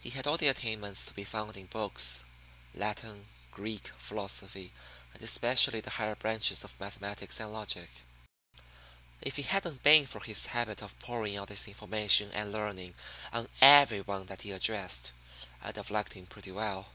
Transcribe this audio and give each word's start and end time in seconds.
He 0.00 0.08
had 0.08 0.26
all 0.26 0.38
the 0.38 0.48
attainments 0.48 1.04
to 1.04 1.12
be 1.12 1.24
found 1.24 1.58
in 1.58 1.66
books 1.66 2.24
Latin, 2.72 3.26
Greek, 3.50 3.88
philosophy, 3.98 4.72
and 5.12 5.22
especially 5.22 5.82
the 5.82 5.90
higher 5.90 6.14
branches 6.14 6.64
of 6.64 6.80
mathematics 6.80 7.38
and 7.38 7.52
logic. 7.52 7.90
If 9.20 9.38
it 9.38 9.48
hadn't 9.48 9.82
been 9.82 10.06
for 10.06 10.22
his 10.24 10.46
habit 10.46 10.80
of 10.80 10.98
pouring 11.00 11.36
out 11.36 11.48
this 11.48 11.68
information 11.68 12.30
and 12.32 12.50
learning 12.50 12.94
on 13.30 13.46
every 13.60 14.00
one 14.00 14.24
that 14.24 14.40
he 14.40 14.52
addressed, 14.52 15.12
I'd 15.60 15.76
have 15.76 15.90
liked 15.90 16.14
him 16.14 16.24
pretty 16.24 16.52
well. 16.52 16.86